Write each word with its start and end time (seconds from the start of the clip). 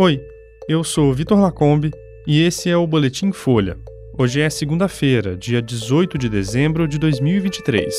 Oi, 0.00 0.24
eu 0.68 0.84
sou 0.84 1.12
Vitor 1.12 1.40
Lacombe 1.40 1.90
e 2.24 2.40
esse 2.44 2.70
é 2.70 2.76
o 2.76 2.86
Boletim 2.86 3.32
Folha. 3.32 3.76
Hoje 4.16 4.40
é 4.40 4.48
segunda-feira, 4.48 5.36
dia 5.36 5.60
18 5.60 6.16
de 6.16 6.28
dezembro 6.28 6.86
de 6.86 7.00
2023. 7.00 7.92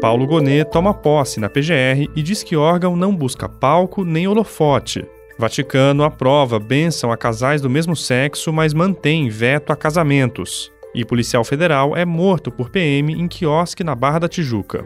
Paulo 0.00 0.24
Gonet 0.24 0.70
toma 0.70 0.94
posse 0.94 1.40
na 1.40 1.50
PGR 1.50 2.08
e 2.14 2.22
diz 2.22 2.44
que 2.44 2.54
órgão 2.54 2.94
não 2.94 3.12
busca 3.12 3.48
palco 3.48 4.04
nem 4.04 4.28
holofote. 4.28 5.04
Vaticano 5.36 6.04
aprova 6.04 6.60
bênção 6.60 7.10
a 7.10 7.16
casais 7.16 7.60
do 7.60 7.68
mesmo 7.68 7.96
sexo, 7.96 8.52
mas 8.52 8.72
mantém 8.72 9.28
veto 9.28 9.72
a 9.72 9.76
casamentos. 9.76 10.70
E 10.94 11.04
policial 11.04 11.42
federal 11.42 11.96
é 11.96 12.04
morto 12.04 12.52
por 12.52 12.70
PM 12.70 13.12
em 13.12 13.26
quiosque 13.26 13.82
na 13.82 13.96
Barra 13.96 14.20
da 14.20 14.28
Tijuca. 14.28 14.84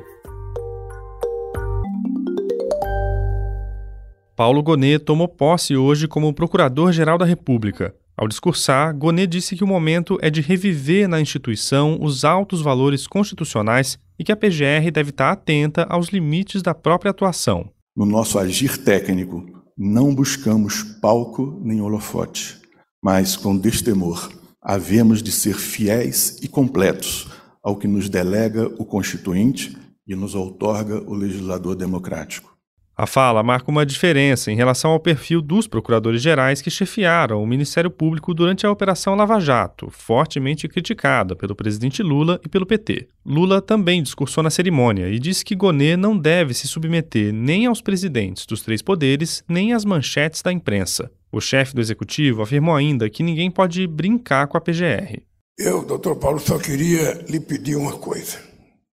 Paulo 4.38 4.62
Gonet 4.62 5.01
tomou 5.01 5.27
posse 5.27 5.77
hoje 5.77 6.06
como 6.06 6.33
Procurador-Geral 6.33 7.19
da 7.19 7.24
República. 7.24 7.92
Ao 8.16 8.29
discursar, 8.29 8.96
Gonet 8.96 9.27
disse 9.27 9.56
que 9.56 9.65
o 9.65 9.66
momento 9.66 10.16
é 10.23 10.30
de 10.30 10.41
reviver 10.41 11.09
na 11.09 11.20
instituição 11.20 11.98
os 12.01 12.24
altos 12.24 12.62
valores 12.62 13.09
constitucionais 13.09 13.98
e 14.16 14.23
que 14.23 14.30
a 14.30 14.37
PGR 14.37 14.93
deve 14.93 15.10
estar 15.10 15.32
atenta 15.32 15.82
aos 15.91 16.10
limites 16.10 16.62
da 16.62 16.73
própria 16.73 17.10
atuação. 17.10 17.69
No 17.96 18.06
nosso 18.06 18.38
agir 18.38 18.79
técnico, 18.79 19.45
não 19.77 20.15
buscamos 20.15 20.84
palco 20.84 21.60
nem 21.60 21.80
holofote, 21.80 22.60
mas 23.02 23.37
com 23.37 23.59
destemor, 23.59 24.30
havemos 24.62 25.20
de 25.20 25.32
ser 25.32 25.57
fiéis 25.57 26.38
e 26.41 26.46
completos 26.46 27.27
ao 27.60 27.74
que 27.74 27.88
nos 27.88 28.09
delega 28.09 28.68
o 28.79 28.84
Constituinte 28.84 29.77
e 30.07 30.15
nos 30.15 30.37
outorga 30.37 31.02
o 31.10 31.12
legislador 31.12 31.74
democrático. 31.74 32.57
A 33.01 33.07
fala 33.07 33.45
marca 33.45 33.70
uma 33.70 33.87
diferença 33.87 34.51
em 34.51 34.57
relação 34.57 34.91
ao 34.91 34.98
perfil 34.98 35.41
dos 35.41 35.69
procuradores 35.69 36.21
gerais 36.21 36.60
que 36.60 36.68
chefiaram 36.68 37.40
o 37.40 37.46
Ministério 37.46 37.93
Público 37.93 38.35
durante 38.35 38.66
a 38.66 38.73
Operação 38.73 39.15
Lava 39.15 39.38
Jato, 39.38 39.88
fortemente 39.88 40.66
criticada 40.66 41.37
pelo 41.37 41.55
presidente 41.55 42.02
Lula 42.02 42.40
e 42.45 42.49
pelo 42.49 42.66
PT. 42.66 43.07
Lula 43.24 43.63
também 43.63 44.02
discursou 44.02 44.43
na 44.43 44.51
cerimônia 44.51 45.09
e 45.10 45.21
disse 45.21 45.45
que 45.45 45.55
Gonê 45.55 45.96
não 45.96 46.18
deve 46.18 46.52
se 46.55 46.66
submeter 46.66 47.32
nem 47.32 47.66
aos 47.66 47.80
presidentes 47.80 48.45
dos 48.45 48.63
três 48.63 48.82
poderes, 48.82 49.45
nem 49.49 49.73
às 49.73 49.85
manchetes 49.85 50.43
da 50.43 50.52
imprensa. 50.52 51.09
O 51.30 51.40
chefe 51.40 51.77
do 51.77 51.80
executivo 51.80 52.43
afirmou 52.43 52.74
ainda 52.74 53.09
que 53.09 53.23
ninguém 53.23 53.49
pode 53.49 53.87
brincar 53.87 54.49
com 54.49 54.57
a 54.57 54.60
PGR. 54.60 55.23
Eu, 55.57 55.85
doutor 55.85 56.16
Paulo, 56.16 56.40
só 56.40 56.59
queria 56.59 57.24
lhe 57.29 57.38
pedir 57.38 57.77
uma 57.77 57.93
coisa. 57.93 58.38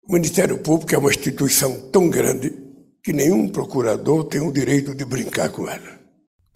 O 0.09 0.12
Ministério 0.12 0.57
Público 0.59 0.95
é 0.95 0.99
uma 0.99 1.11
instituição 1.11 1.91
tão 1.91 2.09
grande 2.09 2.68
que 3.03 3.13
nenhum 3.13 3.49
procurador 3.49 4.25
tem 4.25 4.41
o 4.41 4.53
direito 4.53 4.95
de 4.95 5.05
brincar 5.05 5.51
com 5.51 5.69
ela. 5.69 5.99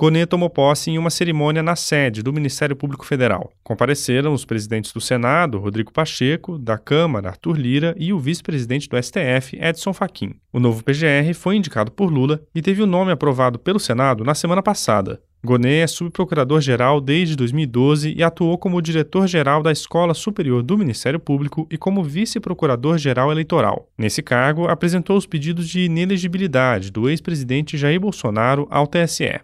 Gonet 0.02 0.26
tomou 0.26 0.50
posse 0.50 0.90
em 0.90 0.98
uma 0.98 1.10
cerimônia 1.10 1.62
na 1.62 1.76
sede 1.76 2.24
do 2.24 2.32
Ministério 2.32 2.74
Público 2.74 3.06
Federal. 3.06 3.52
Compareceram 3.62 4.32
os 4.32 4.44
presidentes 4.44 4.92
do 4.92 5.00
Senado, 5.00 5.60
Rodrigo 5.60 5.92
Pacheco, 5.92 6.58
da 6.58 6.76
Câmara, 6.76 7.28
Arthur 7.28 7.56
Lira, 7.56 7.94
e 7.96 8.12
o 8.12 8.18
vice-presidente 8.18 8.88
do 8.88 9.00
STF, 9.00 9.56
Edson 9.60 9.92
Fachin. 9.92 10.34
O 10.52 10.58
novo 10.58 10.82
PGR 10.82 11.32
foi 11.34 11.54
indicado 11.54 11.92
por 11.92 12.10
Lula 12.10 12.42
e 12.52 12.60
teve 12.60 12.82
o 12.82 12.86
nome 12.86 13.12
aprovado 13.12 13.60
pelo 13.60 13.78
Senado 13.78 14.24
na 14.24 14.34
semana 14.34 14.60
passada. 14.60 15.22
Gonet 15.44 15.82
é 15.82 15.86
subprocurador-geral 15.88 17.00
desde 17.00 17.34
2012 17.34 18.14
e 18.16 18.22
atuou 18.22 18.56
como 18.56 18.80
diretor-geral 18.80 19.60
da 19.60 19.72
Escola 19.72 20.14
Superior 20.14 20.62
do 20.62 20.78
Ministério 20.78 21.18
Público 21.18 21.66
e 21.68 21.76
como 21.76 22.04
vice-procurador-geral 22.04 23.32
eleitoral. 23.32 23.88
Nesse 23.98 24.22
cargo, 24.22 24.68
apresentou 24.68 25.16
os 25.16 25.26
pedidos 25.26 25.68
de 25.68 25.80
inelegibilidade 25.86 26.92
do 26.92 27.10
ex-presidente 27.10 27.76
Jair 27.76 27.98
Bolsonaro 27.98 28.68
ao 28.70 28.86
TSE. 28.86 29.40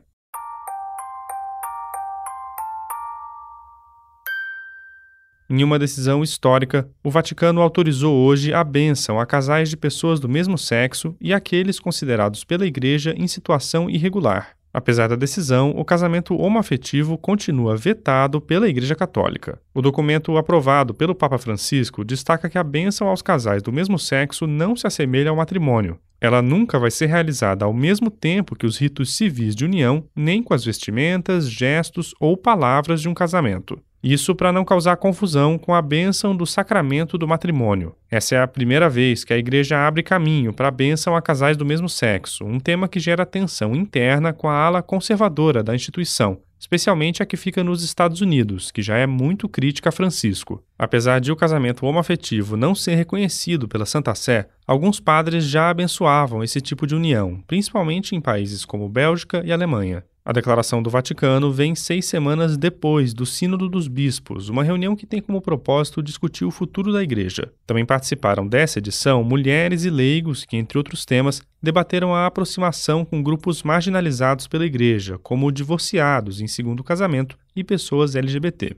Em 5.51 5.65
uma 5.65 5.81
decisão 5.81 6.23
histórica, 6.23 6.89
o 7.03 7.11
Vaticano 7.11 7.61
autorizou 7.61 8.15
hoje 8.15 8.55
a 8.55 8.63
bênção 8.63 9.19
a 9.19 9.27
casais 9.27 9.69
de 9.69 9.77
pessoas 9.77 10.21
do 10.21 10.29
mesmo 10.29 10.57
sexo 10.57 11.17
e 11.21 11.33
aqueles 11.33 11.81
considerados 11.81 12.45
pela 12.45 12.67
Igreja 12.67 13.15
em 13.17 13.27
situação 13.27 13.91
irregular. 13.91 14.58
Apesar 14.79 15.09
da 15.09 15.17
decisão, 15.17 15.73
o 15.77 15.85
casamento 15.85 16.37
homoafetivo 16.41 17.19
continua 17.19 17.77
vetado 17.77 18.41
pela 18.41 18.69
Igreja 18.69 18.95
Católica. 18.95 19.61
O 19.75 19.83
documento 19.83 20.37
aprovado 20.37 20.95
pelo 20.95 21.17
Papa 21.17 21.37
Francisco 21.37 22.05
destaca 22.05 22.49
que 22.49 22.57
a 22.57 22.63
bênção 22.63 23.09
aos 23.09 23.21
casais 23.21 23.61
do 23.61 23.73
mesmo 23.73 23.99
sexo 23.99 24.47
não 24.47 24.77
se 24.77 24.87
assemelha 24.87 25.31
ao 25.31 25.37
matrimônio. 25.37 25.99
Ela 26.21 26.43
nunca 26.43 26.79
vai 26.79 26.91
ser 26.91 27.07
realizada 27.07 27.65
ao 27.65 27.73
mesmo 27.73 28.11
tempo 28.11 28.57
que 28.57 28.67
os 28.67 28.77
ritos 28.79 29.17
civis 29.17 29.55
de 29.55 29.65
união, 29.65 30.05
nem 30.15 30.43
com 30.43 30.53
as 30.53 30.65
vestimentas, 30.65 31.49
gestos 31.49 32.15
ou 32.19 32.37
palavras 32.37 33.01
de 33.01 33.09
um 33.09 33.15
casamento. 33.15 33.81
Isso 34.03 34.33
para 34.35 34.53
não 34.53 34.65
causar 34.65 34.97
confusão 34.97 35.59
com 35.59 35.75
a 35.75 35.83
bênção 35.83 36.37
do 36.37 36.47
sacramento 36.47 37.19
do 37.19 37.27
matrimônio. 37.27 37.95
Essa 38.09 38.37
é 38.37 38.43
a 38.43 38.47
primeira 38.47 38.89
vez 38.89 39.25
que 39.25 39.33
a 39.33 39.39
igreja 39.39 39.77
abre 39.77 40.05
caminho 40.05 40.53
para 40.53 40.69
a 40.69 40.73
bênção 40.73 41.17
a 41.17 41.23
casais 41.23 41.57
do 41.57 41.67
mesmo 41.67 41.89
sexo, 41.89 42.45
um 42.45 42.61
tema 42.61 42.87
que 42.87 43.01
gera 43.01 43.27
tensão 43.27 43.75
interna 43.75 44.33
com 44.33 44.49
a 44.49 44.55
ala 44.55 44.83
conservadora 44.83 45.65
da 45.65 45.75
instituição, 45.75 46.39
especialmente 46.59 47.23
a 47.23 47.27
que 47.27 47.37
fica 47.37 47.63
nos 47.63 47.83
Estados 47.83 48.21
Unidos, 48.21 48.71
que 48.71 48.83
já 48.83 48.97
é 48.97 49.07
muito 49.07 49.49
crítica 49.49 49.89
a 49.89 49.93
Francisco. 49.93 50.63
Apesar 50.79 51.21
de 51.21 51.31
o 51.31 51.37
casamento 51.37 51.87
homoafetivo 51.87 52.57
não 52.57 52.75
ser 52.75 52.95
reconhecido 52.95 53.69
pela 53.69 53.87
Santa 53.87 54.15
Sé, 54.15 54.49
alguns 54.67 55.01
padres 55.01 55.45
já 55.45 55.71
abençoavam 55.71 56.43
esse 56.43 56.61
tipo 56.61 56.87
de 56.87 56.95
união, 56.95 57.43
principalmente 57.47 58.15
em 58.15 58.21
países 58.21 58.65
como 58.65 58.89
Bélgica 58.89 59.43
e 59.45 59.53
Alemanha. 59.53 60.05
A 60.29 60.33
declaração 60.33 60.83
do 60.83 60.91
Vaticano 60.91 61.51
vem 61.51 61.75
seis 61.75 62.05
semanas 62.05 62.59
depois 62.59 63.15
do 63.15 63.25
Sínodo 63.25 63.67
dos 63.67 63.89
Bispos, 63.89 64.51
uma 64.51 64.63
reunião 64.63 64.95
que 64.95 65.07
tem 65.07 65.23
como 65.23 65.41
propósito 65.41 66.03
discutir 66.03 66.45
o 66.45 66.51
futuro 66.51 66.93
da 66.93 67.03
Igreja. 67.03 67.51
Também 67.67 67.87
participaram 67.87 68.47
dessa 68.47 68.79
edição 68.79 69.25
mulheres 69.25 69.85
e 69.85 69.91
leigos 69.91 70.45
que, 70.45 70.59
entre 70.59 70.77
outros 70.77 71.07
temas, 71.07 71.41
debateram 71.63 72.15
a 72.15 72.27
aproximação 72.27 73.07
com 73.07 73.23
grupos 73.23 73.63
marginalizados 73.63 74.47
pela 74.47 74.67
Igreja, 74.67 75.17
como 75.17 75.51
divorciados 75.51 76.43
em 76.43 76.47
segundo 76.47 76.85
casamento 76.85 77.35
e 77.57 77.65
pessoas 77.65 78.15
LGBT. 78.15 78.77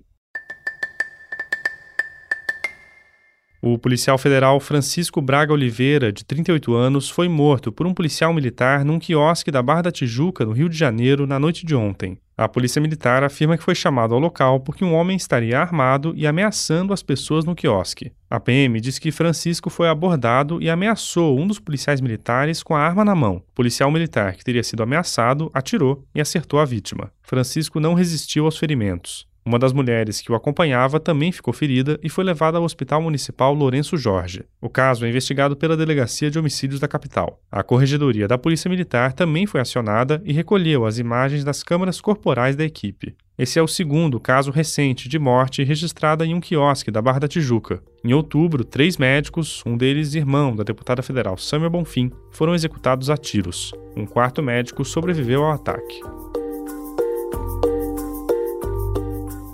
O 3.63 3.77
policial 3.77 4.17
federal 4.17 4.59
Francisco 4.59 5.21
Braga 5.21 5.53
Oliveira, 5.53 6.11
de 6.11 6.25
38 6.25 6.75
anos, 6.75 7.11
foi 7.11 7.29
morto 7.29 7.71
por 7.71 7.87
um 7.87 7.93
policial 7.93 8.33
militar 8.33 8.87
num 8.87 8.99
quiosque 8.99 9.51
da 9.51 9.63
Barra 9.63 9.83
da 9.83 9.93
Tijuca, 9.93 10.47
no 10.47 10.53
Rio 10.53 10.67
de 10.67 10.79
Janeiro, 10.79 11.27
na 11.27 11.39
noite 11.39 11.67
de 11.67 11.75
ontem. 11.75 12.17
A 12.39 12.49
polícia 12.49 12.81
militar 12.81 13.23
afirma 13.23 13.59
que 13.59 13.63
foi 13.63 13.75
chamado 13.75 14.15
ao 14.15 14.19
local 14.19 14.61
porque 14.61 14.83
um 14.83 14.95
homem 14.95 15.15
estaria 15.15 15.61
armado 15.61 16.15
e 16.17 16.27
ameaçando 16.27 16.95
as 16.95 17.03
pessoas 17.03 17.45
no 17.45 17.55
quiosque. 17.55 18.13
A 18.31 18.41
PM 18.41 18.81
diz 18.81 18.99
que 18.99 19.13
Francisco 19.13 19.69
foi 19.69 19.91
abordado 19.91 20.59
e 20.63 20.71
ameaçou 20.71 21.39
um 21.39 21.47
dos 21.47 21.59
policiais 21.59 22.01
militares 22.01 22.63
com 22.63 22.75
a 22.75 22.81
arma 22.81 23.05
na 23.05 23.15
mão. 23.15 23.43
O 23.51 23.55
policial 23.55 23.91
militar 23.91 24.37
que 24.37 24.45
teria 24.45 24.63
sido 24.63 24.83
ameaçado 24.83 25.51
atirou 25.53 26.03
e 26.15 26.21
acertou 26.21 26.61
a 26.61 26.65
vítima. 26.65 27.13
Francisco 27.21 27.79
não 27.79 27.93
resistiu 27.93 28.47
aos 28.47 28.57
ferimentos. 28.57 29.29
Uma 29.51 29.59
das 29.59 29.73
mulheres 29.73 30.21
que 30.21 30.31
o 30.31 30.37
acompanhava 30.37 31.01
também 31.01 31.33
ficou 31.33 31.53
ferida 31.53 31.99
e 32.05 32.09
foi 32.09 32.23
levada 32.23 32.57
ao 32.57 32.63
Hospital 32.63 33.03
Municipal 33.03 33.53
Lourenço 33.53 33.97
Jorge. 33.97 34.45
O 34.61 34.69
caso 34.69 35.05
é 35.05 35.09
investigado 35.09 35.57
pela 35.57 35.77
Delegacia 35.77 36.31
de 36.31 36.39
Homicídios 36.39 36.79
da 36.79 36.87
capital. 36.87 37.41
A 37.51 37.61
Corregedoria 37.65 38.29
da 38.29 38.39
Polícia 38.39 38.69
Militar 38.69 39.13
também 39.13 39.47
foi 39.47 39.61
acionada 39.61 40.23
e 40.25 40.33
recolheu 40.33 40.87
as 40.87 40.99
imagens 40.99 41.43
das 41.43 41.65
câmaras 41.65 42.01
corporais 42.01 42.55
da 42.55 42.63
equipe. 42.63 43.17
Esse 43.37 43.59
é 43.59 43.63
o 43.63 43.67
segundo 43.67 44.21
caso 44.21 44.53
recente 44.53 45.09
de 45.09 45.19
morte 45.19 45.65
registrada 45.65 46.25
em 46.25 46.33
um 46.33 46.41
quiosque 46.41 46.93
da 46.93 47.03
Barra 47.03 47.19
da 47.19 47.27
Tijuca. 47.27 47.83
Em 48.05 48.13
outubro, 48.13 48.63
três 48.63 48.99
médicos, 48.99 49.65
um 49.67 49.77
deles 49.77 50.15
irmão 50.15 50.55
da 50.55 50.63
deputada 50.63 51.03
federal 51.03 51.37
Sâmia 51.37 51.69
Bonfim, 51.69 52.13
foram 52.31 52.55
executados 52.55 53.11
a 53.11 53.17
tiros. 53.17 53.73
Um 53.97 54.07
quarto 54.07 54.45
médico 54.45 54.85
sobreviveu 54.85 55.43
ao 55.43 55.51
ataque. 55.51 56.20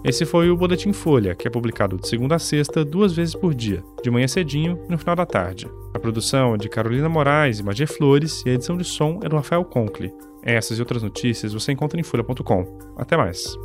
Esse 0.06 0.24
foi 0.24 0.48
o 0.48 0.56
Boletim 0.56 0.92
Folha, 0.92 1.34
que 1.34 1.48
é 1.48 1.50
publicado 1.50 1.96
de 1.96 2.06
segunda 2.06 2.36
a 2.36 2.38
sexta, 2.38 2.84
duas 2.84 3.12
vezes 3.12 3.34
por 3.34 3.52
dia, 3.52 3.82
de 4.04 4.08
manhã 4.08 4.28
cedinho 4.28 4.78
e 4.86 4.92
no 4.92 4.96
final 4.96 5.16
da 5.16 5.26
tarde. 5.26 5.68
A 5.92 5.98
produção 5.98 6.54
é 6.54 6.58
de 6.58 6.68
Carolina 6.68 7.08
Moraes 7.08 7.58
e 7.58 7.62
Magia 7.64 7.88
Flores 7.88 8.44
e 8.46 8.50
a 8.50 8.52
edição 8.52 8.76
de 8.76 8.84
som 8.84 9.18
é 9.24 9.28
do 9.28 9.34
Rafael 9.34 9.64
Conkle. 9.64 10.14
Essas 10.44 10.78
e 10.78 10.80
outras 10.80 11.02
notícias 11.02 11.52
você 11.52 11.72
encontra 11.72 11.98
em 11.98 12.04
folha.com. 12.04 12.78
Até 12.96 13.16
mais. 13.16 13.56